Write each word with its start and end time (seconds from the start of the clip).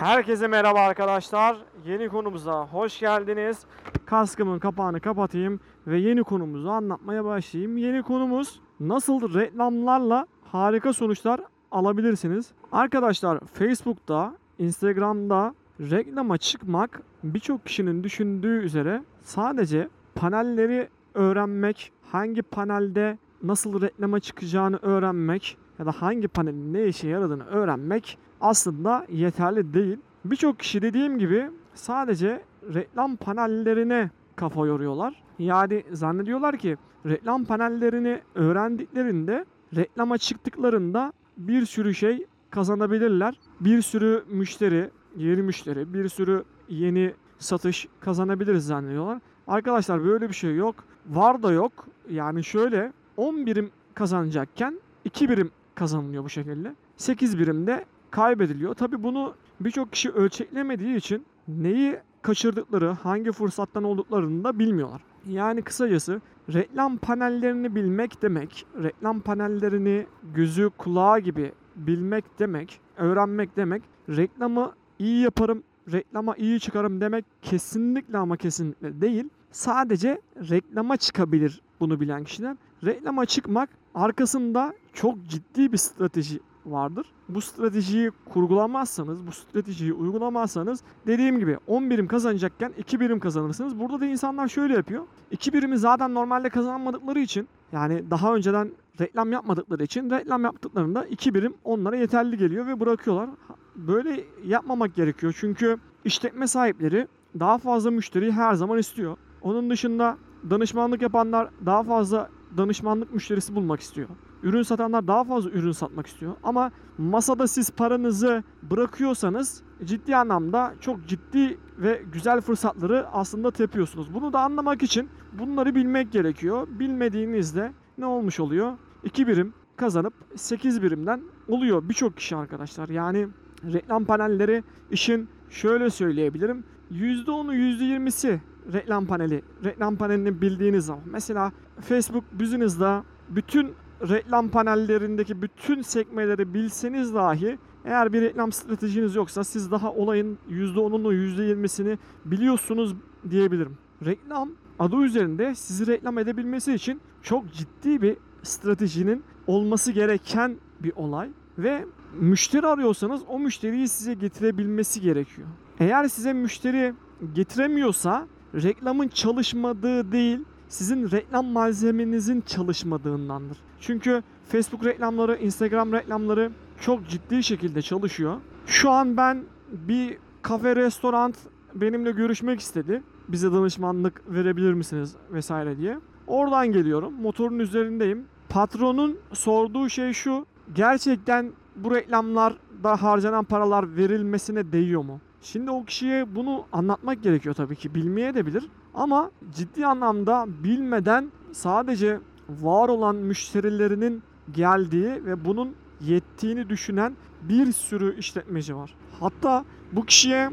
Herkese 0.00 0.46
merhaba 0.48 0.80
arkadaşlar. 0.80 1.56
Yeni 1.86 2.08
konumuza 2.08 2.66
hoş 2.66 3.00
geldiniz. 3.00 3.58
Kaskımın 4.06 4.58
kapağını 4.58 5.00
kapatayım 5.00 5.60
ve 5.86 5.98
yeni 5.98 6.22
konumuzu 6.22 6.68
anlatmaya 6.68 7.24
başlayayım. 7.24 7.76
Yeni 7.76 8.02
konumuz 8.02 8.60
nasıl 8.80 9.34
reklamlarla 9.34 10.26
harika 10.52 10.92
sonuçlar 10.92 11.40
alabilirsiniz. 11.70 12.52
Arkadaşlar 12.72 13.40
Facebook'ta, 13.52 14.34
Instagram'da 14.58 15.54
reklama 15.80 16.38
çıkmak 16.38 17.02
birçok 17.24 17.66
kişinin 17.66 18.04
düşündüğü 18.04 18.58
üzere 18.62 19.02
sadece 19.22 19.88
panelleri 20.14 20.88
öğrenmek, 21.14 21.92
hangi 22.12 22.42
panelde 22.42 23.18
nasıl 23.42 23.80
reklama 23.80 24.20
çıkacağını 24.20 24.78
öğrenmek 24.82 25.56
ya 25.80 25.86
da 25.86 25.92
hangi 25.92 26.28
panelin 26.28 26.74
ne 26.74 26.86
işe 26.86 27.08
yaradığını 27.08 27.46
öğrenmek 27.46 28.18
aslında 28.40 29.06
yeterli 29.08 29.74
değil. 29.74 29.98
Birçok 30.24 30.58
kişi 30.58 30.82
dediğim 30.82 31.18
gibi 31.18 31.50
sadece 31.74 32.42
reklam 32.74 33.16
panellerine 33.16 34.10
kafa 34.36 34.66
yoruyorlar. 34.66 35.22
Yani 35.38 35.84
zannediyorlar 35.92 36.56
ki 36.56 36.76
reklam 37.06 37.44
panellerini 37.44 38.20
öğrendiklerinde 38.34 39.44
reklama 39.76 40.18
çıktıklarında 40.18 41.12
bir 41.36 41.66
sürü 41.66 41.94
şey 41.94 42.26
kazanabilirler. 42.50 43.40
Bir 43.60 43.82
sürü 43.82 44.24
müşteri, 44.28 44.90
yeni 45.16 45.42
müşteri, 45.42 45.94
bir 45.94 46.08
sürü 46.08 46.44
yeni 46.68 47.14
satış 47.38 47.88
kazanabiliriz 48.00 48.66
zannediyorlar. 48.66 49.20
Arkadaşlar 49.46 50.04
böyle 50.04 50.28
bir 50.28 50.34
şey 50.34 50.56
yok. 50.56 50.74
Var 51.06 51.42
da 51.42 51.52
yok. 51.52 51.86
Yani 52.10 52.44
şöyle 52.44 52.92
10 53.16 53.46
birim 53.46 53.70
kazanacakken 53.94 54.80
2 55.04 55.28
birim 55.28 55.50
kazanılıyor 55.74 56.24
bu 56.24 56.28
şekilde. 56.28 56.74
8 56.96 57.38
birimde 57.38 57.84
kaybediliyor. 58.10 58.74
Tabi 58.74 59.02
bunu 59.02 59.34
birçok 59.60 59.92
kişi 59.92 60.10
ölçeklemediği 60.10 60.96
için 60.96 61.26
neyi 61.48 61.98
kaçırdıkları, 62.22 62.88
hangi 62.88 63.32
fırsattan 63.32 63.84
olduklarını 63.84 64.44
da 64.44 64.58
bilmiyorlar. 64.58 65.02
Yani 65.28 65.62
kısacası 65.62 66.20
reklam 66.52 66.96
panellerini 66.96 67.74
bilmek 67.74 68.22
demek, 68.22 68.66
reklam 68.82 69.20
panellerini 69.20 70.06
gözü 70.34 70.70
kulağı 70.78 71.20
gibi 71.20 71.52
bilmek 71.76 72.38
demek, 72.38 72.80
öğrenmek 72.96 73.56
demek, 73.56 73.82
reklamı 74.08 74.72
iyi 74.98 75.22
yaparım, 75.22 75.62
reklama 75.92 76.36
iyi 76.36 76.60
çıkarım 76.60 77.00
demek 77.00 77.24
kesinlikle 77.42 78.18
ama 78.18 78.36
kesinlikle 78.36 79.00
değil. 79.00 79.28
Sadece 79.52 80.20
reklama 80.36 80.96
çıkabilir 80.96 81.60
bunu 81.80 82.00
bilen 82.00 82.24
kişiler. 82.24 82.56
Reklama 82.84 83.26
çıkmak 83.26 83.68
arkasında 83.94 84.74
çok 84.92 85.26
ciddi 85.28 85.72
bir 85.72 85.76
strateji 85.76 86.40
vardır. 86.66 87.06
Bu 87.28 87.40
stratejiyi 87.40 88.10
kurgulamazsanız, 88.32 89.26
bu 89.26 89.32
stratejiyi 89.32 89.92
uygulamazsanız 89.92 90.82
dediğim 91.06 91.38
gibi 91.38 91.58
10 91.66 91.90
birim 91.90 92.06
kazanacakken 92.06 92.72
2 92.78 93.00
birim 93.00 93.20
kazanırsınız. 93.20 93.78
Burada 93.78 94.00
da 94.00 94.06
insanlar 94.06 94.48
şöyle 94.48 94.74
yapıyor. 94.74 95.04
2 95.30 95.52
birimi 95.52 95.78
zaten 95.78 96.14
normalde 96.14 96.48
kazanmadıkları 96.48 97.20
için 97.20 97.48
yani 97.72 98.10
daha 98.10 98.34
önceden 98.34 98.70
reklam 99.00 99.32
yapmadıkları 99.32 99.84
için 99.84 100.10
reklam 100.10 100.44
yaptıklarında 100.44 101.04
2 101.04 101.34
birim 101.34 101.54
onlara 101.64 101.96
yeterli 101.96 102.38
geliyor 102.38 102.66
ve 102.66 102.80
bırakıyorlar. 102.80 103.30
Böyle 103.76 104.24
yapmamak 104.44 104.94
gerekiyor. 104.94 105.34
Çünkü 105.40 105.78
işletme 106.04 106.46
sahipleri 106.46 107.08
daha 107.38 107.58
fazla 107.58 107.90
müşteriyi 107.90 108.32
her 108.32 108.54
zaman 108.54 108.78
istiyor. 108.78 109.16
Onun 109.42 109.70
dışında 109.70 110.16
danışmanlık 110.50 111.02
yapanlar 111.02 111.48
daha 111.66 111.82
fazla 111.82 112.28
danışmanlık 112.56 113.14
müşterisi 113.14 113.54
bulmak 113.54 113.80
istiyor. 113.80 114.08
Ürün 114.42 114.62
satanlar 114.62 115.06
daha 115.06 115.24
fazla 115.24 115.50
ürün 115.50 115.72
satmak 115.72 116.06
istiyor. 116.06 116.32
Ama 116.42 116.70
masada 116.98 117.46
siz 117.46 117.70
paranızı 117.70 118.44
bırakıyorsanız 118.62 119.62
ciddi 119.84 120.16
anlamda 120.16 120.74
çok 120.80 121.06
ciddi 121.06 121.58
ve 121.78 122.02
güzel 122.12 122.40
fırsatları 122.40 123.06
aslında 123.12 123.50
tepiyorsunuz. 123.50 124.14
Bunu 124.14 124.32
da 124.32 124.40
anlamak 124.40 124.82
için 124.82 125.08
bunları 125.32 125.74
bilmek 125.74 126.12
gerekiyor. 126.12 126.68
Bilmediğinizde 126.70 127.72
ne 127.98 128.06
olmuş 128.06 128.40
oluyor? 128.40 128.72
2 129.04 129.26
birim 129.26 129.54
kazanıp 129.76 130.14
8 130.36 130.82
birimden 130.82 131.20
oluyor 131.48 131.88
birçok 131.88 132.16
kişi 132.16 132.36
arkadaşlar. 132.36 132.88
Yani 132.88 133.28
reklam 133.72 134.04
panelleri 134.04 134.64
işin 134.90 135.28
şöyle 135.50 135.90
söyleyebilirim. 135.90 136.64
%10'u 136.92 137.54
%20'si 137.54 138.38
reklam 138.72 139.06
paneli. 139.06 139.42
Reklam 139.64 139.96
panelini 139.96 140.40
bildiğiniz 140.40 140.86
zaman. 140.86 141.02
Mesela 141.06 141.52
Facebook 141.80 142.24
Business'da 142.32 143.04
bütün 143.28 143.72
reklam 144.08 144.48
panellerindeki 144.48 145.42
bütün 145.42 145.82
sekmeleri 145.82 146.54
bilseniz 146.54 147.14
dahi 147.14 147.58
eğer 147.84 148.12
bir 148.12 148.22
reklam 148.22 148.52
stratejiniz 148.52 149.14
yoksa 149.14 149.44
siz 149.44 149.70
daha 149.70 149.92
olayın 149.92 150.38
%10'unu 150.50 151.14
%20'sini 151.14 151.98
biliyorsunuz 152.24 152.94
diyebilirim. 153.30 153.78
Reklam 154.04 154.50
adı 154.78 154.96
üzerinde 154.96 155.54
sizi 155.54 155.86
reklam 155.86 156.18
edebilmesi 156.18 156.74
için 156.74 157.00
çok 157.22 157.52
ciddi 157.52 158.02
bir 158.02 158.16
stratejinin 158.42 159.22
olması 159.46 159.92
gereken 159.92 160.56
bir 160.80 160.92
olay 160.96 161.30
ve 161.58 161.84
müşteri 162.20 162.66
arıyorsanız 162.66 163.22
o 163.28 163.38
müşteriyi 163.38 163.88
size 163.88 164.14
getirebilmesi 164.14 165.00
gerekiyor. 165.00 165.48
Eğer 165.80 166.08
size 166.08 166.32
müşteri 166.32 166.94
getiremiyorsa 167.34 168.26
reklamın 168.54 169.08
çalışmadığı 169.08 170.12
değil, 170.12 170.38
sizin 170.68 171.10
reklam 171.10 171.46
malzemenizin 171.46 172.40
çalışmadığındandır. 172.40 173.58
Çünkü 173.80 174.22
Facebook 174.48 174.84
reklamları, 174.84 175.36
Instagram 175.36 175.92
reklamları 175.92 176.50
çok 176.80 177.08
ciddi 177.08 177.42
şekilde 177.42 177.82
çalışıyor. 177.82 178.36
Şu 178.66 178.90
an 178.90 179.16
ben 179.16 179.44
bir 179.72 180.16
kafe, 180.42 180.76
restoran 180.76 181.34
benimle 181.74 182.10
görüşmek 182.10 182.60
istedi. 182.60 183.02
Bize 183.28 183.52
danışmanlık 183.52 184.22
verebilir 184.28 184.72
misiniz 184.72 185.16
vesaire 185.32 185.78
diye. 185.78 185.98
Oradan 186.26 186.72
geliyorum. 186.72 187.12
Motorun 187.12 187.58
üzerindeyim. 187.58 188.24
Patronun 188.48 189.18
sorduğu 189.32 189.88
şey 189.88 190.12
şu. 190.12 190.46
Gerçekten 190.74 191.52
bu 191.76 191.94
reklamlarda 191.94 193.02
harcanan 193.02 193.44
paralar 193.44 193.96
verilmesine 193.96 194.72
değiyor 194.72 195.04
mu? 195.04 195.20
Şimdi 195.42 195.70
o 195.70 195.84
kişiye 195.84 196.34
bunu 196.34 196.64
anlatmak 196.72 197.22
gerekiyor 197.22 197.54
tabii 197.54 197.76
ki. 197.76 197.94
Bilmeye 197.94 198.34
de 198.34 198.46
bilir. 198.46 198.68
Ama 198.94 199.30
ciddi 199.54 199.86
anlamda 199.86 200.46
bilmeden 200.64 201.32
sadece 201.52 202.20
var 202.48 202.88
olan 202.88 203.16
müşterilerinin 203.16 204.22
geldiği 204.52 205.24
ve 205.24 205.44
bunun 205.44 205.74
yettiğini 206.00 206.68
düşünen 206.68 207.16
bir 207.42 207.72
sürü 207.72 208.18
işletmeci 208.18 208.76
var. 208.76 208.94
Hatta 209.20 209.64
bu 209.92 210.04
kişiye 210.04 210.50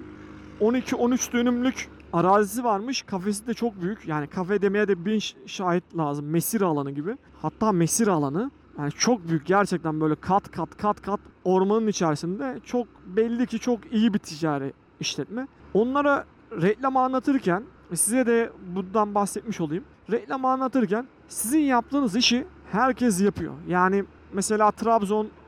12-13 0.62 1.34
dönümlük 1.34 1.90
arazisi 2.14 2.64
varmış. 2.64 3.02
Kafesi 3.02 3.48
de 3.48 3.54
çok 3.54 3.82
büyük. 3.82 4.08
Yani 4.08 4.28
kafe 4.28 4.62
demeye 4.62 4.88
de 4.88 5.06
bin 5.06 5.20
şahit 5.46 5.98
lazım. 5.98 6.26
Mesire 6.26 6.66
alanı 6.66 6.92
gibi. 6.92 7.18
Hatta 7.42 7.72
mesire 7.72 8.12
alanı. 8.12 8.52
Yani 8.78 8.92
çok 8.92 9.28
büyük 9.28 9.46
gerçekten 9.46 10.02
böyle 10.02 10.16
kat 10.16 10.52
kat 10.52 10.78
kat 10.78 11.02
kat 11.02 11.20
ormanın 11.44 11.88
içerisinde 11.88 12.60
çok 12.66 12.88
belli 13.06 13.48
ki 13.48 13.60
çok 13.60 13.94
iyi 13.94 14.14
bir 14.14 14.20
ticari 14.20 14.74
işletme. 15.00 15.48
Onlara 15.74 16.26
reklam 16.62 16.98
anlatırken 16.98 17.64
size 17.94 18.26
de 18.26 18.52
bundan 18.76 19.16
bahsetmiş 19.16 19.62
olayım. 19.62 19.84
Reklam 20.12 20.46
anlatırken 20.46 21.08
sizin 21.28 21.60
yaptığınız 21.60 22.16
işi 22.16 22.48
herkes 22.72 23.22
yapıyor. 23.22 23.54
Yani 23.68 24.04
mesela 24.34 24.72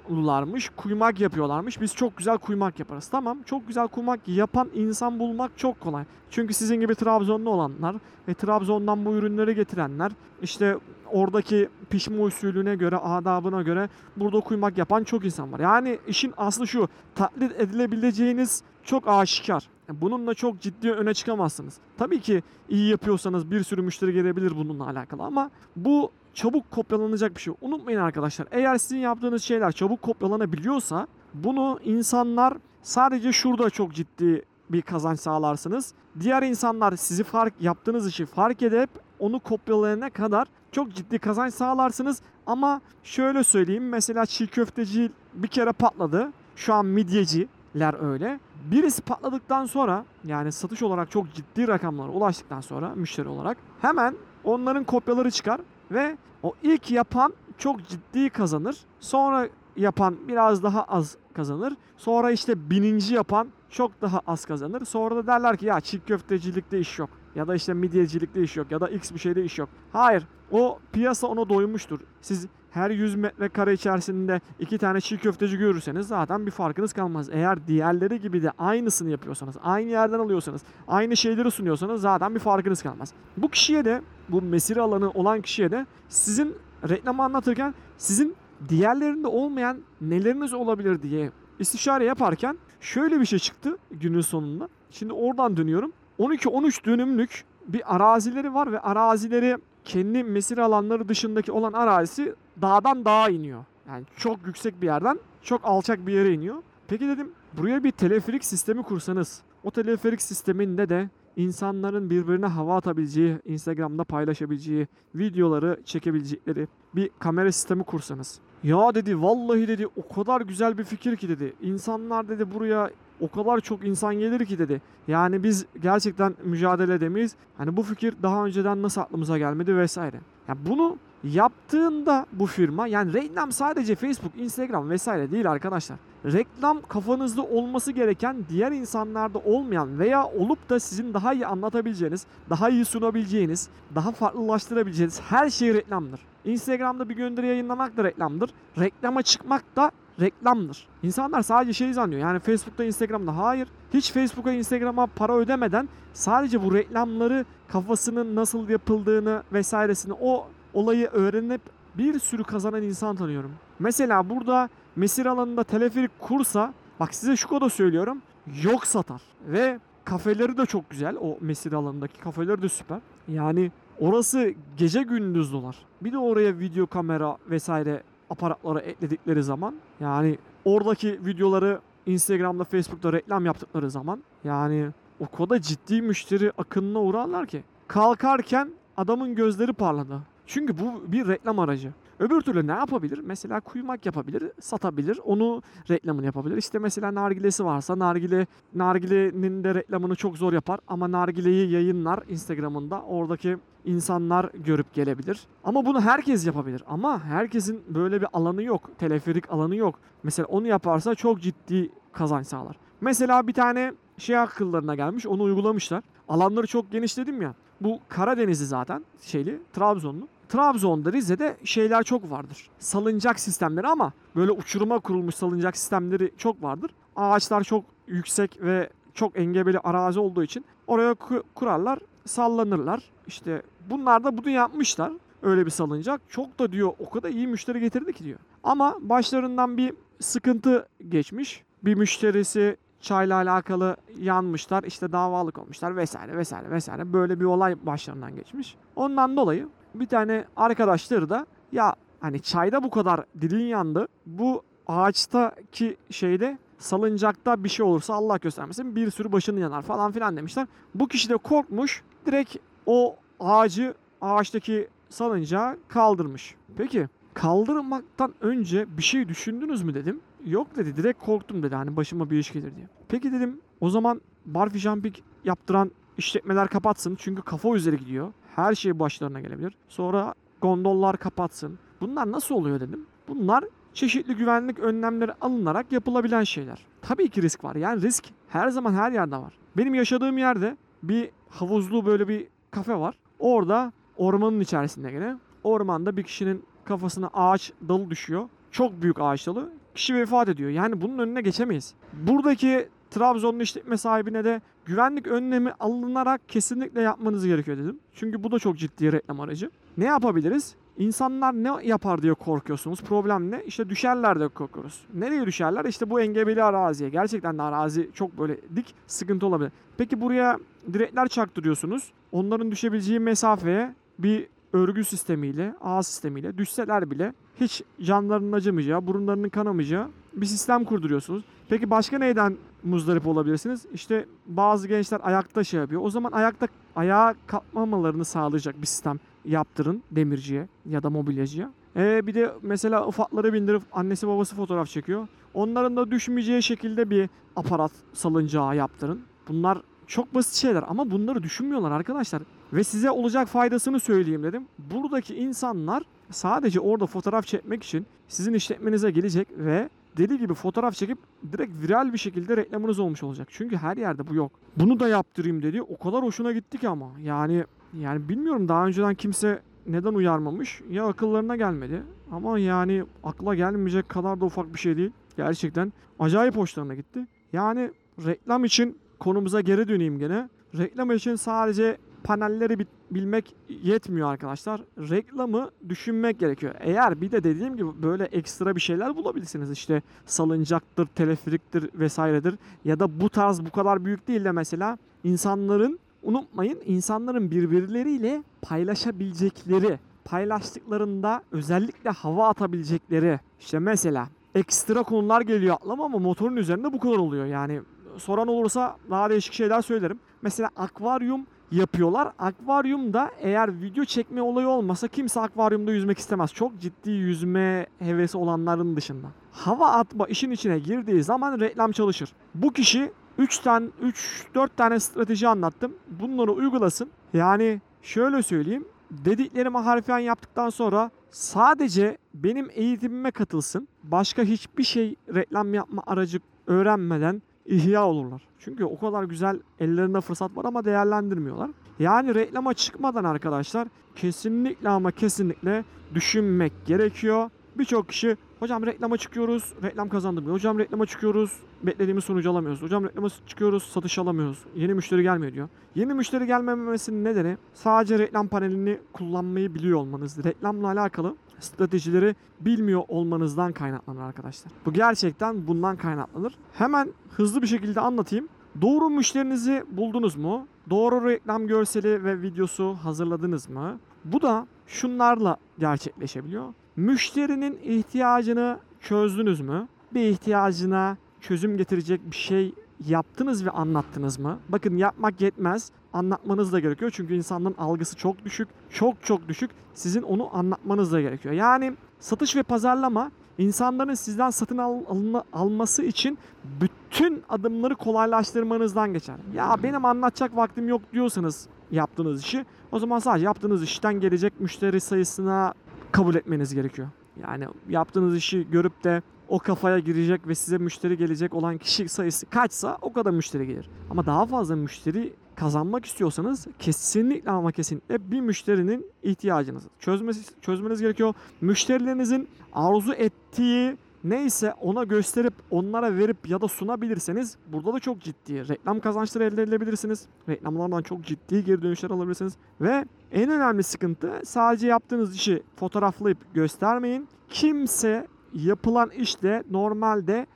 Trabzonlularmış 0.09 0.69
kuymak 0.69 1.19
yapıyorlarmış. 1.19 1.81
Biz 1.81 1.95
çok 1.95 2.17
güzel 2.17 2.37
kuymak 2.37 2.79
yaparız. 2.79 3.07
Tamam 3.07 3.37
çok 3.45 3.67
güzel 3.67 3.87
kuymak 3.87 4.19
yapan 4.27 4.69
insan 4.73 5.19
bulmak 5.19 5.57
çok 5.57 5.79
kolay. 5.79 6.05
Çünkü 6.29 6.53
sizin 6.53 6.79
gibi 6.79 6.95
Trabzonlu 6.95 7.49
olanlar 7.49 7.95
ve 8.27 8.33
Trabzon'dan 8.33 9.05
bu 9.05 9.13
ürünleri 9.13 9.55
getirenler 9.55 10.11
işte 10.41 10.77
oradaki 11.11 11.69
pişme 11.89 12.21
usulüne 12.21 12.75
göre, 12.75 12.97
adabına 12.97 13.61
göre 13.61 13.89
burada 14.17 14.39
kuymak 14.39 14.77
yapan 14.77 15.03
çok 15.03 15.25
insan 15.25 15.51
var. 15.51 15.59
Yani 15.59 15.99
işin 16.07 16.33
aslı 16.37 16.67
şu, 16.67 16.87
taklit 17.15 17.59
edilebileceğiniz 17.59 18.63
çok 18.83 19.07
aşikar. 19.07 19.69
Bununla 19.89 20.33
çok 20.33 20.61
ciddi 20.61 20.91
öne 20.91 21.13
çıkamazsınız. 21.13 21.77
Tabii 21.97 22.19
ki 22.19 22.43
iyi 22.69 22.89
yapıyorsanız 22.89 23.51
bir 23.51 23.63
sürü 23.63 23.81
müşteri 23.81 24.13
gelebilir 24.13 24.53
bununla 24.55 24.87
alakalı 24.87 25.23
ama 25.23 25.49
bu 25.75 26.11
çabuk 26.33 26.71
kopyalanacak 26.71 27.35
bir 27.35 27.41
şey. 27.41 27.53
Unutmayın 27.61 27.99
arkadaşlar 27.99 28.47
eğer 28.51 28.77
sizin 28.77 28.97
yaptığınız 28.97 29.43
şeyler 29.43 29.71
çabuk 29.71 30.01
kopyalanabiliyorsa 30.01 31.07
bunu 31.33 31.79
insanlar 31.83 32.53
sadece 32.81 33.31
şurada 33.31 33.69
çok 33.69 33.93
ciddi 33.93 34.43
bir 34.69 34.81
kazanç 34.81 35.19
sağlarsınız. 35.19 35.93
Diğer 36.19 36.43
insanlar 36.43 36.95
sizi 36.95 37.23
fark 37.23 37.53
yaptığınız 37.61 38.07
işi 38.07 38.25
fark 38.25 38.61
edip 38.61 38.89
onu 39.19 39.39
kopyalayana 39.39 40.09
kadar 40.09 40.47
çok 40.71 40.93
ciddi 40.93 41.19
kazanç 41.19 41.53
sağlarsınız. 41.53 42.21
Ama 42.45 42.81
şöyle 43.03 43.43
söyleyeyim 43.43 43.89
mesela 43.89 44.25
çiğ 44.25 44.47
köfteci 44.47 45.11
bir 45.33 45.47
kere 45.47 45.71
patladı. 45.71 46.31
Şu 46.55 46.73
an 46.73 46.85
midyeciler 46.85 48.11
öyle. 48.11 48.39
Birisi 48.71 49.01
patladıktan 49.01 49.65
sonra 49.65 50.05
yani 50.25 50.51
satış 50.51 50.83
olarak 50.83 51.11
çok 51.11 51.33
ciddi 51.33 51.67
rakamlara 51.67 52.09
ulaştıktan 52.09 52.61
sonra 52.61 52.95
müşteri 52.95 53.27
olarak 53.27 53.57
hemen 53.81 54.15
onların 54.43 54.83
kopyaları 54.83 55.31
çıkar 55.31 55.61
ve 55.91 56.17
o 56.43 56.53
ilk 56.63 56.91
yapan 56.91 57.33
çok 57.57 57.87
ciddi 57.87 58.29
kazanır. 58.29 58.77
Sonra 58.99 59.49
yapan 59.75 60.17
biraz 60.27 60.63
daha 60.63 60.83
az 60.83 61.17
kazanır. 61.33 61.73
Sonra 61.97 62.31
işte 62.31 62.69
bininci 62.69 63.15
yapan 63.15 63.47
çok 63.69 64.01
daha 64.01 64.21
az 64.27 64.45
kazanır. 64.45 64.85
Sonra 64.85 65.15
da 65.15 65.27
derler 65.27 65.57
ki 65.57 65.65
ya 65.65 65.81
çiğ 65.81 65.99
köftecilikte 65.99 66.79
iş 66.79 66.99
yok. 66.99 67.09
Ya 67.35 67.47
da 67.47 67.55
işte 67.55 67.73
midyecilikte 67.73 68.41
iş 68.41 68.57
yok. 68.57 68.71
Ya 68.71 68.79
da 68.81 68.89
x 68.89 69.13
bir 69.13 69.19
şeyde 69.19 69.43
iş 69.43 69.59
yok. 69.59 69.69
Hayır. 69.93 70.27
O 70.51 70.79
piyasa 70.91 71.27
ona 71.27 71.49
doymuştur. 71.49 71.99
Siz 72.21 72.47
her 72.71 72.89
100 72.89 73.15
metrekare 73.15 73.73
içerisinde 73.73 74.41
iki 74.59 74.77
tane 74.77 75.01
çiğ 75.01 75.17
köfteci 75.17 75.57
görürseniz 75.57 76.07
zaten 76.07 76.45
bir 76.45 76.51
farkınız 76.51 76.93
kalmaz. 76.93 77.29
Eğer 77.31 77.67
diğerleri 77.67 78.21
gibi 78.21 78.43
de 78.43 78.51
aynısını 78.57 79.09
yapıyorsanız, 79.09 79.55
aynı 79.63 79.89
yerden 79.89 80.19
alıyorsanız, 80.19 80.61
aynı 80.87 81.17
şeyleri 81.17 81.51
sunuyorsanız 81.51 82.01
zaten 82.01 82.35
bir 82.35 82.39
farkınız 82.39 82.83
kalmaz. 82.83 83.13
Bu 83.37 83.49
kişiye 83.49 83.85
de, 83.85 84.01
bu 84.29 84.41
mesire 84.41 84.81
alanı 84.81 85.09
olan 85.09 85.41
kişiye 85.41 85.71
de 85.71 85.85
sizin 86.09 86.55
reklamı 86.89 87.23
anlatırken 87.23 87.73
sizin 87.97 88.35
diğerlerinde 88.69 89.27
olmayan 89.27 89.77
neleriniz 90.01 90.53
olabilir 90.53 91.01
diye 91.01 91.31
istişare 91.59 92.05
yaparken 92.05 92.57
şöyle 92.79 93.19
bir 93.19 93.25
şey 93.25 93.39
çıktı 93.39 93.77
günün 93.91 94.21
sonunda. 94.21 94.67
Şimdi 94.91 95.13
oradan 95.13 95.57
dönüyorum. 95.57 95.91
12-13 96.19 96.85
dönümlük 96.85 97.43
bir 97.67 97.95
arazileri 97.95 98.53
var 98.53 98.71
ve 98.71 98.79
arazileri 98.79 99.57
kendi 99.89 100.23
mesire 100.23 100.61
alanları 100.63 101.09
dışındaki 101.09 101.51
olan 101.51 101.73
arazisi 101.73 102.35
dağdan 102.61 103.05
dağa 103.05 103.29
iniyor. 103.29 103.65
Yani 103.87 104.03
çok 104.17 104.47
yüksek 104.47 104.81
bir 104.81 104.85
yerden 104.85 105.19
çok 105.43 105.61
alçak 105.63 106.07
bir 106.07 106.13
yere 106.13 106.33
iniyor. 106.33 106.55
Peki 106.87 107.07
dedim 107.07 107.31
buraya 107.57 107.83
bir 107.83 107.91
teleferik 107.91 108.45
sistemi 108.45 108.83
kursanız 108.83 109.41
o 109.63 109.71
teleferik 109.71 110.21
sisteminde 110.21 110.89
de 110.89 111.09
insanların 111.35 112.09
birbirine 112.09 112.45
hava 112.45 112.77
atabileceği, 112.77 113.37
Instagram'da 113.45 114.03
paylaşabileceği, 114.03 114.87
videoları 115.15 115.79
çekebilecekleri 115.85 116.67
bir 116.95 117.09
kamera 117.19 117.51
sistemi 117.51 117.83
kursanız. 117.83 118.39
Ya 118.63 118.95
dedi 118.95 119.21
vallahi 119.21 119.67
dedi 119.67 119.87
o 119.87 120.15
kadar 120.15 120.41
güzel 120.41 120.77
bir 120.77 120.83
fikir 120.83 121.15
ki 121.17 121.29
dedi. 121.29 121.53
İnsanlar 121.61 122.29
dedi 122.29 122.53
buraya 122.53 122.89
o 123.19 123.31
kadar 123.31 123.59
çok 123.59 123.85
insan 123.85 124.15
gelir 124.15 124.45
ki 124.45 124.59
dedi. 124.59 124.81
Yani 125.07 125.43
biz 125.43 125.65
gerçekten 125.81 126.35
mücadele 126.43 126.93
edemeyiz. 126.93 127.35
Hani 127.57 127.77
bu 127.77 127.83
fikir 127.83 128.13
daha 128.23 128.45
önceden 128.45 128.81
nasıl 128.81 129.01
aklımıza 129.01 129.37
gelmedi 129.37 129.77
vesaire. 129.77 130.19
Ya 130.47 130.55
bunu 130.69 130.97
yaptığında 131.23 132.25
bu 132.33 132.45
firma 132.45 132.87
yani 132.87 133.13
reklam 133.13 133.51
sadece 133.51 133.95
Facebook, 133.95 134.31
Instagram 134.37 134.89
vesaire 134.89 135.31
değil 135.31 135.51
arkadaşlar. 135.51 135.97
Reklam 136.25 136.81
kafanızda 136.87 137.41
olması 137.41 137.91
gereken 137.91 138.37
diğer 138.49 138.71
insanlarda 138.71 139.39
olmayan 139.39 139.99
veya 139.99 140.25
olup 140.25 140.69
da 140.69 140.79
sizin 140.79 141.13
daha 141.13 141.33
iyi 141.33 141.45
anlatabileceğiniz, 141.45 142.25
daha 142.49 142.69
iyi 142.69 142.85
sunabileceğiniz, 142.85 143.69
daha 143.95 144.11
farklılaştırabileceğiniz 144.11 145.21
her 145.21 145.49
şey 145.49 145.73
reklamdır. 145.73 146.19
Instagram'da 146.45 147.09
bir 147.09 147.15
gönderi 147.15 147.47
yayınlamak 147.47 147.97
da 147.97 148.03
reklamdır. 148.03 148.49
Reklama 148.79 149.21
çıkmak 149.21 149.63
da 149.75 149.91
reklamdır. 150.19 150.87
İnsanlar 151.03 151.41
sadece 151.41 151.73
şey 151.73 151.93
zannediyor. 151.93 152.21
Yani 152.21 152.39
Facebook'ta, 152.39 152.83
Instagram'da 152.83 153.37
hayır. 153.37 153.67
Hiç 153.93 154.11
Facebook'a, 154.11 154.51
Instagram'a 154.51 155.05
para 155.05 155.35
ödemeden 155.35 155.89
sadece 156.13 156.63
bu 156.63 156.73
reklamları 156.73 157.45
kafasının 157.67 158.35
nasıl 158.35 158.69
yapıldığını 158.69 159.43
vesairesini 159.53 160.13
o 160.21 160.47
olayı 160.73 161.07
öğrenip 161.07 161.61
bir 161.97 162.19
sürü 162.19 162.43
kazanan 162.43 162.83
insan 162.83 163.15
tanıyorum. 163.15 163.51
Mesela 163.79 164.29
burada 164.29 164.69
mesir 164.95 165.25
alanında 165.25 165.63
teleferik 165.63 166.19
kursa 166.19 166.73
bak 166.99 167.13
size 167.13 167.35
şu 167.35 167.47
kodu 167.47 167.69
söylüyorum 167.69 168.21
yok 168.63 168.87
satar 168.87 169.21
ve 169.47 169.79
kafeleri 170.05 170.57
de 170.57 170.65
çok 170.65 170.89
güzel 170.89 171.15
o 171.21 171.37
mesir 171.41 171.73
alanındaki 171.73 172.19
kafeleri 172.19 172.61
de 172.61 172.69
süper. 172.69 172.99
Yani 173.27 173.71
orası 173.99 174.53
gece 174.77 175.03
gündüz 175.03 175.53
dolar. 175.53 175.75
Bir 176.01 176.11
de 176.11 176.17
oraya 176.17 176.59
video 176.59 176.87
kamera 176.87 177.37
vesaire 177.49 178.03
aparatları 178.29 178.79
ekledikleri 178.79 179.43
zaman 179.43 179.75
yani 179.99 180.37
oradaki 180.65 181.25
videoları 181.25 181.79
Instagram'da 182.05 182.63
Facebook'ta 182.63 183.13
reklam 183.13 183.45
yaptıkları 183.45 183.89
zaman 183.89 184.23
yani 184.43 184.89
o 185.19 185.27
kadar 185.37 185.59
ciddi 185.59 186.01
müşteri 186.01 186.51
akınına 186.57 187.01
uğrarlar 187.01 187.47
ki 187.47 187.63
kalkarken 187.87 188.69
adamın 188.97 189.35
gözleri 189.35 189.73
parladı. 189.73 190.19
Çünkü 190.45 190.77
bu 190.77 191.11
bir 191.11 191.27
reklam 191.27 191.59
aracı. 191.59 191.91
Öbür 192.19 192.41
türlü 192.41 192.67
ne 192.67 192.71
yapabilir? 192.71 193.19
Mesela 193.23 193.59
kuyumak 193.59 194.05
yapabilir, 194.05 194.51
satabilir. 194.59 195.19
Onu 195.25 195.61
reklamını 195.89 196.25
yapabilir. 196.25 196.57
İşte 196.57 196.79
mesela 196.79 197.15
nargilesi 197.15 197.65
varsa 197.65 197.99
nargile 197.99 198.47
nargilenin 198.75 199.63
de 199.63 199.75
reklamını 199.75 200.15
çok 200.15 200.37
zor 200.37 200.53
yapar 200.53 200.79
ama 200.87 201.11
nargileyi 201.11 201.71
yayınlar 201.71 202.19
Instagram'ında. 202.29 203.01
Oradaki 203.01 203.57
insanlar 203.85 204.49
görüp 204.53 204.93
gelebilir. 204.93 205.47
Ama 205.63 205.85
bunu 205.85 206.01
herkes 206.01 206.45
yapabilir. 206.45 206.83
Ama 206.87 207.23
herkesin 207.23 207.83
böyle 207.89 208.21
bir 208.21 208.27
alanı 208.33 208.63
yok. 208.63 208.89
Teleferik 208.97 209.51
alanı 209.51 209.75
yok. 209.75 209.99
Mesela 210.23 210.45
onu 210.45 210.67
yaparsa 210.67 211.15
çok 211.15 211.41
ciddi 211.41 211.89
kazanç 212.11 212.47
sağlar. 212.47 212.75
Mesela 213.01 213.47
bir 213.47 213.53
tane 213.53 213.93
şey 214.17 214.37
akıllarına 214.37 214.95
gelmiş. 214.95 215.25
Onu 215.25 215.43
uygulamışlar. 215.43 216.03
Alanları 216.27 216.67
çok 216.67 216.91
geniş 216.91 217.17
dedim 217.17 217.41
ya. 217.41 217.53
Bu 217.81 217.99
Karadeniz'i 218.09 218.65
zaten 218.65 219.05
şeyli 219.21 219.59
Trabzonlu. 219.73 220.27
Trabzon'da 220.49 221.13
Rize'de 221.13 221.57
şeyler 221.63 222.03
çok 222.03 222.31
vardır. 222.31 222.69
Salıncak 222.79 223.39
sistemleri 223.39 223.87
ama 223.87 224.13
böyle 224.35 224.51
uçuruma 224.51 224.99
kurulmuş 224.99 225.35
salıncak 225.35 225.77
sistemleri 225.77 226.31
çok 226.37 226.63
vardır. 226.63 226.91
Ağaçlar 227.15 227.63
çok 227.63 227.85
yüksek 228.07 228.61
ve 228.61 228.89
çok 229.13 229.39
engebeli 229.39 229.79
arazi 229.79 230.19
olduğu 230.19 230.43
için 230.43 230.65
oraya 230.87 231.15
kurarlar, 231.55 231.99
sallanırlar. 232.25 233.03
İşte 233.27 233.61
bunlar 233.89 234.23
da 234.23 234.37
bunu 234.37 234.49
yapmışlar. 234.49 235.13
Öyle 235.41 235.65
bir 235.65 235.71
salıncak. 235.71 236.21
Çok 236.29 236.59
da 236.59 236.71
diyor 236.71 236.93
o 236.99 237.09
kadar 237.09 237.29
iyi 237.29 237.47
müşteri 237.47 237.79
getirdi 237.79 238.13
ki 238.13 238.23
diyor. 238.23 238.39
Ama 238.63 238.97
başlarından 239.01 239.77
bir 239.77 239.93
sıkıntı 240.19 240.87
geçmiş. 241.09 241.63
Bir 241.83 241.95
müşterisi 241.95 242.77
çayla 243.01 243.35
alakalı 243.35 243.97
yanmışlar. 244.19 244.83
işte 244.83 245.11
davalık 245.11 245.57
olmuşlar 245.57 245.97
vesaire 245.97 246.37
vesaire 246.37 246.71
vesaire. 246.71 247.13
Böyle 247.13 247.39
bir 247.39 247.45
olay 247.45 247.75
başlarından 247.85 248.35
geçmiş. 248.35 248.75
Ondan 248.95 249.37
dolayı 249.37 249.67
bir 249.99 250.07
tane 250.07 250.45
arkadaşları 250.55 251.29
da 251.29 251.45
ya 251.71 251.95
hani 252.19 252.41
çayda 252.41 252.83
bu 252.83 252.89
kadar 252.89 253.25
dilin 253.41 253.65
yandı. 253.65 254.07
Bu 254.25 254.63
ağaçtaki 254.87 255.97
şeyde 256.09 256.57
salıncakta 256.77 257.63
bir 257.63 257.69
şey 257.69 257.85
olursa 257.85 258.13
Allah 258.13 258.37
göstermesin 258.37 258.95
bir 258.95 259.11
sürü 259.11 259.31
başını 259.31 259.59
yanar 259.59 259.81
falan 259.81 260.11
filan 260.11 260.37
demişler. 260.37 260.67
Bu 260.95 261.07
kişi 261.07 261.29
de 261.29 261.37
korkmuş 261.37 262.03
direkt 262.25 262.55
o 262.85 263.15
ağacı 263.39 263.93
ağaçtaki 264.21 264.87
salıncağı 265.09 265.77
kaldırmış. 265.87 266.55
Peki 266.77 267.07
kaldırmaktan 267.33 268.33
önce 268.41 268.97
bir 268.97 269.03
şey 269.03 269.29
düşündünüz 269.29 269.83
mü 269.83 269.93
dedim. 269.93 270.21
Yok 270.45 270.75
dedi 270.75 270.97
direkt 270.97 271.25
korktum 271.25 271.63
dedi 271.63 271.75
hani 271.75 271.95
başıma 271.95 272.29
bir 272.29 272.39
iş 272.39 272.53
gelir 272.53 272.75
diye. 272.75 272.87
Peki 273.07 273.31
dedim 273.31 273.61
o 273.81 273.89
zaman 273.89 274.21
barfi 274.45 274.79
jumping 274.79 275.15
yaptıran 275.43 275.91
işletmeler 276.17 276.67
kapatsın 276.67 277.15
çünkü 277.19 277.41
kafa 277.41 277.69
üzeri 277.75 277.97
gidiyor. 277.97 278.33
Her 278.59 278.75
şey 278.75 278.99
başlarına 278.99 279.41
gelebilir. 279.41 279.73
Sonra 279.89 280.33
gondollar 280.61 281.17
kapatsın. 281.17 281.79
Bunlar 282.01 282.31
nasıl 282.31 282.55
oluyor 282.55 282.79
dedim. 282.79 283.05
Bunlar 283.27 283.63
çeşitli 283.93 284.35
güvenlik 284.35 284.79
önlemleri 284.79 285.33
alınarak 285.41 285.91
yapılabilen 285.91 286.43
şeyler. 286.43 286.85
Tabii 287.01 287.29
ki 287.29 287.41
risk 287.41 287.63
var. 287.63 287.75
Yani 287.75 288.01
risk 288.01 288.25
her 288.49 288.69
zaman 288.69 288.93
her 288.93 289.11
yerde 289.11 289.37
var. 289.37 289.53
Benim 289.77 289.95
yaşadığım 289.95 290.37
yerde 290.37 290.77
bir 291.03 291.29
havuzlu 291.49 292.05
böyle 292.05 292.27
bir 292.27 292.47
kafe 292.71 292.95
var. 292.95 293.15
Orada 293.39 293.91
ormanın 294.17 294.59
içerisinde 294.59 295.11
gene 295.11 295.35
ormanda 295.63 296.17
bir 296.17 296.23
kişinin 296.23 296.63
kafasına 296.85 297.29
ağaç 297.33 297.73
dalı 297.87 298.09
düşüyor. 298.09 298.49
Çok 298.71 299.01
büyük 299.01 299.21
ağaç 299.21 299.47
dalı. 299.47 299.69
Kişi 299.95 300.15
vefat 300.15 300.49
ediyor. 300.49 300.69
Yani 300.69 301.01
bunun 301.01 301.19
önüne 301.19 301.41
geçemeyiz. 301.41 301.93
Buradaki 302.13 302.89
Trabzonlu 303.11 303.61
işletme 303.61 303.97
sahibine 303.97 304.43
de 304.43 304.61
güvenlik 304.89 305.27
önlemi 305.27 305.71
alınarak 305.79 306.49
kesinlikle 306.49 307.01
yapmanız 307.01 307.45
gerekiyor 307.45 307.77
dedim. 307.77 307.99
Çünkü 308.13 308.43
bu 308.43 308.51
da 308.51 308.59
çok 308.59 308.77
ciddi 308.77 309.11
reklam 309.11 309.39
aracı. 309.39 309.71
Ne 309.97 310.05
yapabiliriz? 310.05 310.75
İnsanlar 310.97 311.53
ne 311.53 311.87
yapar 311.87 312.21
diye 312.21 312.33
korkuyorsunuz. 312.33 313.03
Problem 313.03 313.51
ne? 313.51 313.63
İşte 313.65 313.89
düşerler 313.89 314.39
de 314.39 314.47
korkuyoruz. 314.47 315.05
Nereye 315.13 315.45
düşerler? 315.45 315.85
İşte 315.85 316.09
bu 316.09 316.21
engebeli 316.21 316.63
araziye. 316.63 317.09
Gerçekten 317.09 317.57
de 317.57 317.61
arazi 317.61 318.09
çok 318.13 318.37
böyle 318.37 318.57
dik 318.75 318.95
sıkıntı 319.07 319.45
olabilir. 319.45 319.71
Peki 319.97 320.21
buraya 320.21 320.57
direkler 320.93 321.27
çaktırıyorsunuz. 321.27 322.11
Onların 322.31 322.71
düşebileceği 322.71 323.19
mesafeye 323.19 323.95
bir 324.19 324.47
örgü 324.73 325.03
sistemiyle, 325.03 325.73
ağ 325.81 326.03
sistemiyle 326.03 326.57
düşseler 326.57 327.11
bile 327.11 327.33
hiç 327.61 327.83
canlarının 328.01 328.51
acımayacağı, 328.51 329.07
burunlarının 329.07 329.49
kanamayacağı 329.49 330.09
bir 330.33 330.45
sistem 330.45 330.83
kurduruyorsunuz. 330.83 331.43
Peki 331.69 331.89
başka 331.89 332.17
neyden 332.17 332.57
muzdarip 332.83 333.27
olabilirsiniz? 333.27 333.85
İşte 333.93 334.25
bazı 334.45 334.87
gençler 334.87 335.19
ayakta 335.23 335.63
şey 335.63 335.79
yapıyor. 335.79 336.01
O 336.03 336.09
zaman 336.09 336.31
ayakta 336.31 336.67
ayağa 336.95 337.35
kalkmamalarını 337.47 338.25
sağlayacak 338.25 338.81
bir 338.81 338.87
sistem 338.87 339.19
yaptırın 339.45 340.03
demirciye 340.11 340.67
ya 340.85 341.03
da 341.03 341.09
mobilyacıya. 341.09 341.71
Ee, 341.95 342.27
bir 342.27 342.33
de 342.33 342.53
mesela 342.61 343.07
ufakları 343.07 343.53
bindirip 343.53 343.83
annesi 343.91 344.27
babası 344.27 344.55
fotoğraf 344.55 344.87
çekiyor. 344.87 345.27
Onların 345.53 345.95
da 345.95 346.11
düşmeyeceği 346.11 346.63
şekilde 346.63 347.09
bir 347.09 347.29
aparat 347.55 347.91
salıncağı 348.13 348.75
yaptırın. 348.75 349.21
Bunlar 349.47 349.81
çok 350.07 350.35
basit 350.35 350.53
şeyler 350.53 350.83
ama 350.87 351.11
bunları 351.11 351.43
düşünmüyorlar 351.43 351.91
arkadaşlar. 351.91 352.41
Ve 352.73 352.83
size 352.83 353.11
olacak 353.11 353.47
faydasını 353.47 353.99
söyleyeyim 353.99 354.43
dedim. 354.43 354.65
Buradaki 354.77 355.35
insanlar 355.35 356.03
sadece 356.31 356.79
orada 356.79 357.05
fotoğraf 357.05 357.45
çekmek 357.45 357.83
için 357.83 358.05
sizin 358.27 358.53
işletmenize 358.53 359.11
gelecek 359.11 359.47
ve 359.57 359.89
deli 360.19 360.37
gibi 360.39 360.53
fotoğraf 360.53 360.93
çekip 360.95 361.17
direkt 361.51 361.83
viral 361.83 362.13
bir 362.13 362.17
şekilde 362.17 362.57
reklamınız 362.57 362.99
olmuş 362.99 363.23
olacak. 363.23 363.47
Çünkü 363.51 363.77
her 363.77 363.97
yerde 363.97 364.27
bu 364.27 364.35
yok. 364.35 364.51
Bunu 364.77 364.99
da 364.99 365.07
yaptırayım 365.07 365.63
dedi. 365.63 365.81
O 365.81 365.97
kadar 365.97 366.23
hoşuna 366.23 366.51
gitti 366.51 366.77
ki 366.77 366.89
ama. 366.89 367.11
Yani 367.19 367.63
yani 367.99 368.29
bilmiyorum 368.29 368.67
daha 368.67 368.87
önceden 368.87 369.15
kimse 369.15 369.61
neden 369.87 370.13
uyarmamış? 370.13 370.81
Ya 370.89 371.07
akıllarına 371.07 371.55
gelmedi. 371.55 372.03
Ama 372.31 372.59
yani 372.59 373.03
akla 373.23 373.55
gelmeyecek 373.55 374.09
kadar 374.09 374.41
da 374.41 374.45
ufak 374.45 374.73
bir 374.73 374.79
şey 374.79 374.97
değil. 374.97 375.11
Gerçekten 375.37 375.93
acayip 376.19 376.57
hoşlarına 376.57 376.95
gitti. 376.95 377.27
Yani 377.53 377.91
reklam 378.25 378.63
için 378.65 378.97
konumuza 379.19 379.61
geri 379.61 379.87
döneyim 379.87 380.19
gene. 380.19 380.49
Reklam 380.77 381.11
için 381.11 381.35
sadece 381.35 381.97
panelleri 382.23 382.79
bi- 382.79 382.85
bilmek 383.11 383.55
yetmiyor 383.83 384.31
arkadaşlar. 384.31 384.81
Reklamı 384.97 385.69
düşünmek 385.89 386.39
gerekiyor. 386.39 386.75
Eğer 386.79 387.21
bir 387.21 387.31
de 387.31 387.43
dediğim 387.43 387.77
gibi 387.77 388.03
böyle 388.03 388.23
ekstra 388.23 388.75
bir 388.75 388.81
şeyler 388.81 389.15
bulabilirsiniz. 389.15 389.71
İşte 389.71 390.01
salıncaktır, 390.25 391.05
teleferiktir 391.05 391.89
vesairedir. 391.93 392.55
Ya 392.85 392.99
da 392.99 393.19
bu 393.19 393.29
tarz 393.29 393.65
bu 393.65 393.69
kadar 393.69 394.05
büyük 394.05 394.27
değil 394.27 394.45
de 394.45 394.51
mesela 394.51 394.97
insanların 395.23 395.99
unutmayın 396.23 396.79
insanların 396.85 397.51
birbirleriyle 397.51 398.43
paylaşabilecekleri, 398.61 399.99
paylaştıklarında 400.25 401.41
özellikle 401.51 402.09
hava 402.09 402.47
atabilecekleri 402.47 403.39
işte 403.59 403.79
mesela 403.79 404.29
ekstra 404.55 405.03
konular 405.03 405.41
geliyor 405.41 405.75
aklıma 405.75 406.05
ama 406.05 406.17
motorun 406.17 406.55
üzerinde 406.55 406.93
bu 406.93 406.99
kadar 406.99 407.17
oluyor. 407.17 407.45
Yani 407.45 407.81
soran 408.17 408.47
olursa 408.47 408.97
daha 409.09 409.29
değişik 409.29 409.53
şeyler 409.53 409.81
söylerim. 409.81 410.19
Mesela 410.41 410.69
akvaryum 410.75 411.45
yapıyorlar. 411.71 412.33
Akvaryumda 412.39 413.31
eğer 413.39 413.81
video 413.81 414.05
çekme 414.05 414.41
olayı 414.41 414.67
olmasa 414.67 415.07
kimse 415.07 415.39
akvaryumda 415.39 415.91
yüzmek 415.91 416.17
istemez. 416.17 416.53
Çok 416.53 416.79
ciddi 416.79 417.11
yüzme 417.11 417.87
hevesi 417.99 418.37
olanların 418.37 418.95
dışında. 418.95 419.27
Hava 419.51 419.87
atma 419.91 420.27
işin 420.27 420.51
içine 420.51 420.79
girdiği 420.79 421.23
zaman 421.23 421.59
reklam 421.59 421.91
çalışır. 421.91 422.33
Bu 422.55 422.73
kişi 422.73 423.11
3 423.37 423.59
tane 423.59 423.87
3 424.01 424.45
4 424.55 424.77
tane 424.77 424.99
strateji 424.99 425.47
anlattım. 425.47 425.93
Bunları 426.07 426.51
uygulasın. 426.51 427.09
Yani 427.33 427.81
şöyle 428.01 428.43
söyleyeyim. 428.43 428.87
Dediklerimi 429.11 429.77
harfiyen 429.77 430.19
yaptıktan 430.19 430.69
sonra 430.69 431.11
sadece 431.31 432.17
benim 432.33 432.67
eğitimime 432.71 433.31
katılsın. 433.31 433.87
Başka 434.03 434.43
hiçbir 434.43 434.83
şey 434.83 435.15
reklam 435.35 435.73
yapma 435.73 436.03
aracı 436.07 436.39
öğrenmeden 436.67 437.41
ihya 437.69 438.05
olurlar. 438.05 438.41
Çünkü 438.59 438.83
o 438.83 438.99
kadar 438.99 439.23
güzel 439.23 439.59
ellerinde 439.79 440.21
fırsat 440.21 440.57
var 440.57 440.65
ama 440.65 440.85
değerlendirmiyorlar. 440.85 441.69
Yani 441.99 442.35
reklama 442.35 442.73
çıkmadan 442.73 443.23
arkadaşlar 443.23 443.87
kesinlikle 444.15 444.89
ama 444.89 445.11
kesinlikle 445.11 445.83
düşünmek 446.13 446.73
gerekiyor. 446.85 447.49
Birçok 447.75 448.09
kişi 448.09 448.37
hocam 448.59 448.85
reklama 448.85 449.17
çıkıyoruz, 449.17 449.73
reklam 449.83 450.09
kazandırmıyor. 450.09 450.55
Hocam 450.55 450.79
reklama 450.79 451.05
çıkıyoruz, 451.05 451.59
beklediğimiz 451.83 452.23
sonucu 452.23 452.51
alamıyoruz. 452.51 452.81
Hocam 452.81 453.03
reklama 453.03 453.29
çıkıyoruz, 453.47 453.83
satış 453.83 454.17
alamıyoruz. 454.17 454.59
Yeni 454.75 454.93
müşteri 454.93 455.23
gelmiyor 455.23 455.53
diyor. 455.53 455.69
Yeni 455.95 456.13
müşteri 456.13 456.47
gelmemesinin 456.47 457.23
nedeni 457.23 457.57
sadece 457.73 458.19
reklam 458.19 458.47
panelini 458.47 458.99
kullanmayı 459.13 459.75
biliyor 459.75 459.99
olmanız. 459.99 460.43
Reklamla 460.43 460.87
alakalı 460.87 461.35
stratejileri 461.59 462.35
bilmiyor 462.61 463.03
olmanızdan 463.07 463.71
kaynaklanır 463.71 464.21
arkadaşlar. 464.21 464.71
Bu 464.85 464.93
gerçekten 464.93 465.67
bundan 465.67 465.97
kaynaklanır. 465.97 466.57
Hemen 466.73 467.09
hızlı 467.29 467.61
bir 467.61 467.67
şekilde 467.67 467.99
anlatayım. 467.99 468.47
Doğru 468.81 469.09
müşterinizi 469.09 469.83
buldunuz 469.91 470.35
mu? 470.35 470.67
Doğru 470.89 471.29
reklam 471.29 471.67
görseli 471.67 472.23
ve 472.23 472.41
videosu 472.41 472.93
hazırladınız 473.03 473.69
mı? 473.69 473.99
Bu 474.25 474.41
da 474.41 474.67
şunlarla 474.87 475.57
gerçekleşebiliyor. 475.79 476.73
Müşterinin 476.95 477.79
ihtiyacını 477.83 478.79
çözdünüz 478.99 479.61
mü? 479.61 479.87
Bir 480.13 480.21
ihtiyacına 480.21 481.17
çözüm 481.41 481.77
getirecek 481.77 482.31
bir 482.31 482.35
şey 482.35 482.73
yaptınız 483.07 483.65
ve 483.65 483.69
anlattınız 483.69 484.39
mı? 484.39 484.59
Bakın 484.69 484.97
yapmak 484.97 485.41
yetmez. 485.41 485.91
Anlatmanız 486.13 486.73
da 486.73 486.79
gerekiyor. 486.79 487.11
Çünkü 487.13 487.33
insanların 487.35 487.75
algısı 487.77 488.15
çok 488.15 488.45
düşük. 488.45 488.67
Çok 488.89 489.23
çok 489.23 489.47
düşük. 489.47 489.71
Sizin 489.93 490.21
onu 490.21 490.57
anlatmanız 490.57 491.11
da 491.11 491.21
gerekiyor. 491.21 491.53
Yani 491.53 491.93
satış 492.19 492.55
ve 492.55 492.63
pazarlama 492.63 493.31
insanların 493.57 494.13
sizden 494.13 494.49
satın 494.49 494.77
al, 494.77 494.93
alına- 495.09 495.43
alması 495.53 496.03
için 496.03 496.37
bütün 496.81 497.43
adımları 497.49 497.95
kolaylaştırmanızdan 497.95 499.13
geçer. 499.13 499.35
Ya 499.55 499.75
benim 499.83 500.05
anlatacak 500.05 500.55
vaktim 500.55 500.89
yok 500.89 501.01
diyorsanız 501.13 501.67
yaptığınız 501.91 502.41
işi 502.41 502.65
o 502.91 502.99
zaman 502.99 503.19
sadece 503.19 503.45
yaptığınız 503.45 503.83
işten 503.83 504.19
gelecek 504.19 504.59
müşteri 504.59 505.01
sayısına 505.01 505.73
kabul 506.11 506.35
etmeniz 506.35 506.73
gerekiyor. 506.75 507.07
Yani 507.43 507.65
yaptığınız 507.89 508.35
işi 508.35 508.67
görüp 508.71 509.03
de 509.03 509.21
o 509.49 509.59
kafaya 509.59 509.99
girecek 509.99 510.47
ve 510.47 510.55
size 510.55 510.77
müşteri 510.77 511.17
gelecek 511.17 511.53
olan 511.53 511.77
kişi 511.77 512.09
sayısı 512.09 512.45
kaçsa 512.45 512.97
o 513.01 513.13
kadar 513.13 513.31
müşteri 513.31 513.67
gelir. 513.67 513.89
Ama 514.09 514.25
daha 514.25 514.45
fazla 514.45 514.75
müşteri 514.75 515.33
kazanmak 515.55 516.05
istiyorsanız 516.05 516.67
kesinlikle 516.79 517.51
ama 517.51 517.71
kesinlikle 517.71 518.31
bir 518.31 518.41
müşterinin 518.41 519.05
ihtiyacınız 519.23 519.83
çözmesi 519.99 520.61
çözmeniz 520.61 521.01
gerekiyor. 521.01 521.33
Müşterilerinizin 521.61 522.47
arzu 522.73 523.13
ettiği 523.13 523.97
neyse 524.23 524.73
ona 524.81 525.03
gösterip 525.03 525.53
onlara 525.71 526.15
verip 526.17 526.49
ya 526.49 526.61
da 526.61 526.67
sunabilirseniz 526.67 527.57
burada 527.71 527.93
da 527.93 527.99
çok 527.99 528.21
ciddi 528.21 528.69
reklam 528.69 528.99
kazançları 528.99 529.43
elde 529.43 529.63
edebilirsiniz. 529.63 530.27
Reklamlardan 530.49 531.01
çok 531.01 531.23
ciddi 531.23 531.63
geri 531.63 531.81
dönüşler 531.81 532.09
alabilirsiniz. 532.09 532.53
Ve 532.81 533.05
en 533.31 533.49
önemli 533.49 533.83
sıkıntı 533.83 534.41
sadece 534.43 534.87
yaptığınız 534.87 535.35
işi 535.35 535.63
fotoğraflayıp 535.75 536.37
göstermeyin. 536.53 537.27
Kimse 537.49 538.27
yapılan 538.53 539.09
işle 539.09 539.63
normalde 539.71 540.47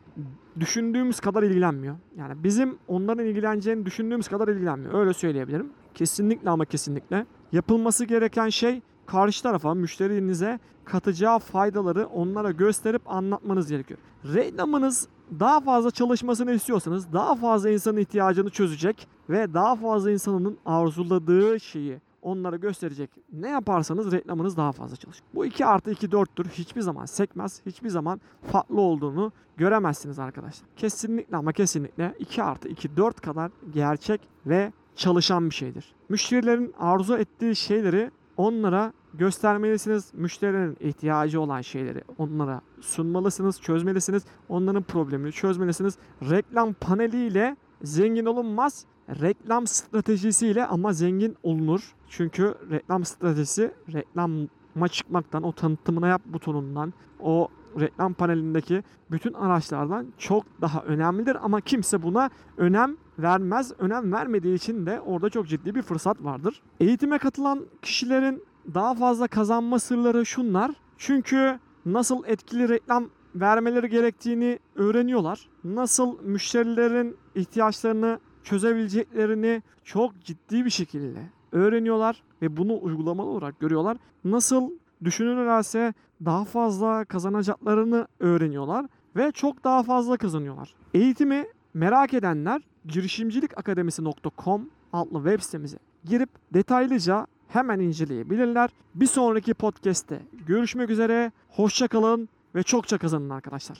düşündüğümüz 0.60 1.20
kadar 1.20 1.44
ilgilenmiyor. 1.44 1.96
Yani 2.18 2.44
bizim 2.44 2.78
onların 2.88 3.26
ilgileneceğini 3.26 3.86
düşündüğümüz 3.86 4.28
kadar 4.28 4.48
ilgilenmiyor. 4.48 4.94
Öyle 4.94 5.14
söyleyebilirim. 5.14 5.70
Kesinlikle 5.94 6.50
ama 6.50 6.66
kesinlikle. 6.66 7.26
Yapılması 7.52 8.06
gereken 8.06 8.50
şey 8.50 8.82
karşı 9.06 9.44
tarafa, 9.44 9.74
müşterinize 9.74 10.60
katacağı 10.86 11.40
faydaları 11.40 12.06
onlara 12.06 12.52
gösterip 12.52 13.02
anlatmanız 13.12 13.70
gerekiyor. 13.70 14.00
Reklamınız 14.34 15.08
daha 15.40 15.62
fazla 15.62 15.92
çalışmasını 15.92 16.52
istiyorsanız 16.54 17.14
daha 17.14 17.36
fazla 17.36 17.70
insanın 17.70 17.98
ihtiyacını 17.98 18.50
çözecek 18.50 19.08
ve 19.30 19.54
daha 19.54 19.76
fazla 19.76 20.12
insanın 20.12 20.58
arzuladığı 20.66 21.60
şeyi 21.60 22.00
onlara 22.24 22.56
gösterecek. 22.56 23.10
Ne 23.34 23.50
yaparsanız 23.50 24.12
reklamınız 24.12 24.58
daha 24.58 24.72
fazla 24.72 24.96
çalışır. 24.96 25.24
Bu 25.36 25.46
2 25.46 25.66
artı 25.66 25.92
2 25.92 26.08
4'tür. 26.08 26.50
Hiçbir 26.50 26.82
zaman 26.82 27.06
sekmez. 27.06 27.62
Hiçbir 27.66 27.90
zaman 27.90 28.22
farklı 28.52 28.82
olduğunu 28.82 29.32
göremezsiniz 29.58 30.20
arkadaşlar. 30.20 30.70
Kesinlikle 30.76 31.38
ama 31.38 31.52
kesinlikle 31.52 32.16
2 32.20 32.44
artı 32.44 32.70
2 32.70 32.98
4 32.98 33.22
kadar 33.22 33.52
gerçek 33.74 34.22
ve 34.46 34.72
çalışan 34.96 35.50
bir 35.50 35.56
şeydir. 35.56 35.96
Müşterilerin 36.10 36.74
arzu 36.80 37.18
ettiği 37.18 37.56
şeyleri 37.56 38.12
onlara 38.38 38.94
göstermelisiniz. 39.14 40.14
Müşterilerin 40.14 40.78
ihtiyacı 40.80 41.42
olan 41.42 41.62
şeyleri 41.62 42.02
onlara 42.18 42.62
sunmalısınız, 42.82 43.62
çözmelisiniz. 43.62 44.24
Onların 44.50 44.84
problemini 44.84 45.32
çözmelisiniz. 45.32 45.98
Reklam 46.30 46.74
paneliyle 46.74 47.58
zengin 47.82 48.26
olunmaz. 48.26 48.86
Reklam 49.10 49.68
stratejisiyle 49.68 50.66
ama 50.66 50.94
zengin 50.94 51.38
olunur. 51.44 51.96
Çünkü 52.18 52.56
reklam 52.72 53.06
stratejisi 53.06 53.72
reklama 53.94 54.88
çıkmaktan, 54.88 55.44
o 55.44 55.52
tanıtımına 55.52 56.08
yap 56.08 56.22
butonundan, 56.26 56.94
o 57.20 57.48
reklam 57.80 58.14
panelindeki 58.14 58.84
bütün 59.12 59.34
araçlardan 59.34 60.08
çok 60.18 60.44
daha 60.62 60.82
önemlidir 60.84 61.38
ama 61.42 61.62
kimse 61.62 62.04
buna 62.04 62.30
önem 62.58 62.98
vermez. 63.20 63.72
Önem 63.80 64.14
vermediği 64.14 64.56
için 64.56 64.86
de 64.86 65.02
orada 65.02 65.30
çok 65.30 65.48
ciddi 65.48 65.76
bir 65.76 65.82
fırsat 65.82 66.24
vardır. 66.24 66.62
Eğitime 66.80 67.18
katılan 67.18 67.66
kişilerin 67.82 68.44
daha 68.74 68.96
fazla 68.96 69.28
kazanma 69.28 69.80
sırları 69.80 70.26
şunlar. 70.26 70.72
Çünkü 70.98 71.60
nasıl 71.86 72.24
etkili 72.26 72.70
reklam 72.70 73.10
vermeleri 73.36 73.90
gerektiğini 73.90 74.60
öğreniyorlar. 74.76 75.50
Nasıl 75.64 76.22
müşterilerin 76.22 77.18
ihtiyaçlarını 77.36 78.20
çözebileceklerini 78.44 79.62
çok 79.84 80.22
ciddi 80.22 80.66
bir 80.66 80.70
şekilde 80.70 81.20
öğreniyorlar 81.54 82.24
ve 82.42 82.58
bunu 82.58 82.80
uygulamalı 82.82 83.30
olarak 83.30 83.60
görüyorlar. 83.60 83.98
Nasıl 84.24 84.72
düşünülürse 85.04 85.94
daha 86.26 86.46
fazla 86.46 87.06
kazanacaklarını 87.06 88.08
öğreniyorlar 88.20 88.86
ve 89.16 89.32
çok 89.32 89.64
daha 89.64 89.84
fazla 89.84 90.18
kazanıyorlar. 90.18 90.76
Eğitimi 90.94 91.46
merak 91.74 92.14
edenler 92.14 92.62
girişimcilikakademisi.com 92.86 94.70
adlı 94.94 95.18
web 95.18 95.42
sitemize 95.42 95.78
girip 96.06 96.30
detaylıca 96.54 97.28
hemen 97.48 97.80
inceleyebilirler. 97.80 98.70
Bir 98.96 99.06
sonraki 99.06 99.54
podcast'te 99.54 100.22
görüşmek 100.48 100.90
üzere. 100.90 101.32
Hoşça 101.50 101.88
kalın 101.88 102.30
ve 102.56 102.64
çokça 102.64 102.98
kazanın 102.98 103.30
arkadaşlar. 103.30 103.72